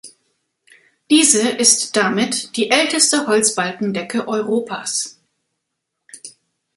Diese 1.11 1.47
ist 1.47 1.95
damit 1.95 2.57
die 2.57 2.71
älteste 2.71 3.27
Holzbalkendecke 3.27 4.27
Europas. 4.27 5.19